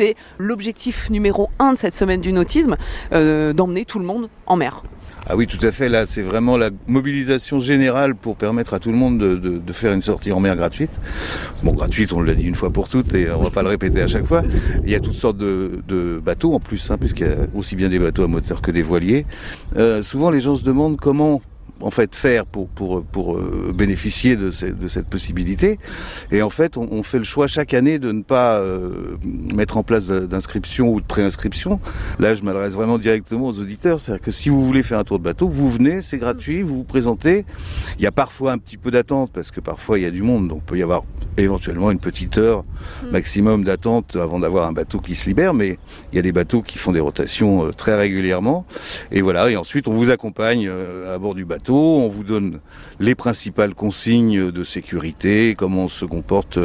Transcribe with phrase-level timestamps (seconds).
[0.00, 2.78] c'est l'objectif numéro un de cette semaine du nautisme,
[3.12, 4.82] euh, d'emmener tout le monde en mer.
[5.26, 5.90] Ah oui, tout à fait.
[5.90, 10.00] Là, c'est vraiment la mobilisation générale pour permettre à tout le monde de, faire une
[10.00, 10.90] sortie en mer gratuite.
[11.62, 14.00] Bon, gratuite, on l'a dit une fois pour toutes et on va pas le répéter
[14.00, 14.42] à chaque fois.
[14.84, 17.76] Il y a toutes sortes de, de bateaux en plus, hein, puisqu'il y a aussi
[17.76, 19.26] bien des bateaux à moteur que des voiliers.
[19.76, 21.42] Euh, souvent, les gens se demandent comment
[21.80, 25.78] en fait faire pour pour pour euh, bénéficier de, ces, de cette possibilité.
[26.30, 29.76] Et en fait on, on, fait le choix chaque année de ne pas euh, mettre
[29.76, 31.80] en place d'inscription ou de préinscription.
[32.18, 34.00] Là je m'adresse vraiment directement aux auditeurs.
[34.00, 36.18] C'est à dire que si vous voulez faire un tour de bateau vous venez c'est
[36.18, 37.44] gratuit vous vous présentez.
[37.98, 40.22] Il y a parfois un petit peu d'attente parce que parfois il y a du
[40.22, 40.48] monde.
[40.48, 41.02] Donc il peut y avoir
[41.36, 42.64] éventuellement une petite heure
[43.10, 45.54] maximum d'attente avant d'avoir un bateau qui se libère.
[45.54, 45.78] Mais
[46.12, 48.66] il y a des bateaux qui font des rotations euh, très régulièrement.
[49.10, 49.50] Et voilà.
[49.50, 50.70] Et ensuite on vous accompagne
[51.08, 52.60] à bord du bateau on vous donne
[52.98, 56.58] les principales consignes de sécurité, comment on se comporte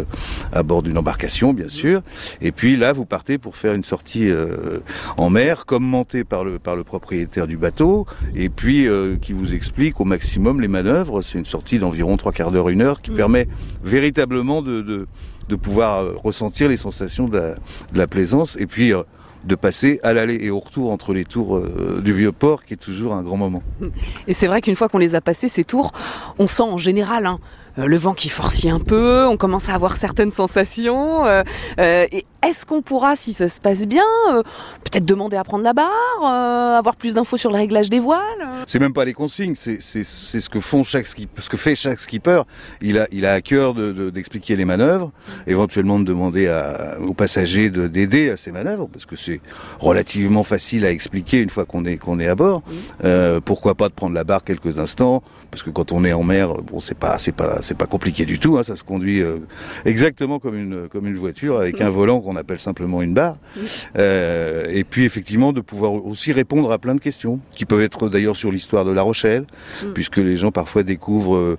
[0.51, 2.01] à bord d'une embarcation, bien sûr.
[2.41, 4.79] Et puis là, vous partez pour faire une sortie euh,
[5.17, 9.53] en mer, commentée par le, par le propriétaire du bateau, et puis euh, qui vous
[9.53, 11.21] explique au maximum les manœuvres.
[11.21, 13.15] C'est une sortie d'environ trois quarts d'heure, une heure, qui mmh.
[13.15, 13.47] permet
[13.83, 15.07] véritablement de, de,
[15.49, 18.57] de, pouvoir ressentir les sensations de la, de la plaisance.
[18.59, 19.03] Et puis, euh,
[19.45, 22.73] de passer à l'aller et au retour entre les tours euh, du vieux port qui
[22.73, 23.63] est toujours un grand moment.
[24.27, 25.91] Et c'est vrai qu'une fois qu'on les a passés ces tours,
[26.39, 27.39] on sent en général hein,
[27.77, 31.25] le vent qui forcit un peu, on commence à avoir certaines sensations.
[31.25, 31.43] Euh,
[31.79, 34.43] euh, et est-ce qu'on pourra, si ça se passe bien, euh,
[34.83, 35.89] peut-être demander à prendre la barre,
[36.23, 38.21] euh, avoir plus d'infos sur le réglage des voiles
[38.67, 41.99] C'est même pas les consignes, c'est ce que font chaque ski, ce que fait chaque
[41.99, 42.43] skipper.
[42.81, 45.11] Il a, il a à cœur d'expliquer de, de, les manœuvres,
[45.47, 49.41] éventuellement de demander à, aux passagers d'aider à ces manœuvres, parce que c'est
[49.79, 52.61] relativement facile à expliquer une fois qu'on est qu'on est à bord.
[53.03, 56.23] Euh, pourquoi pas de prendre la barre quelques instants, parce que quand on est en
[56.23, 59.21] mer, bon c'est pas c'est pas c'est pas compliqué du tout, hein, ça se conduit
[59.21, 59.39] euh,
[59.85, 63.37] exactement comme une comme une voiture avec un volant qu'on appelle simplement une barre.
[63.97, 68.09] Euh, et puis effectivement de pouvoir aussi répondre à plein de questions qui peuvent être
[68.09, 69.45] d'ailleurs sur l'histoire de La Rochelle,
[69.83, 69.93] mm.
[69.93, 71.57] puisque les gens parfois découvrent euh,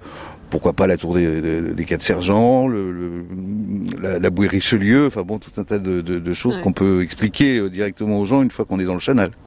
[0.48, 3.24] pourquoi pas la tour des, des, des quatre sergents, le, le,
[4.00, 6.62] la, la bouée Richelieu, enfin bon, tout un tas de, de, de choses ouais.
[6.62, 9.32] qu'on peut expliquer directement aux gens une fois qu'on est dans le canal.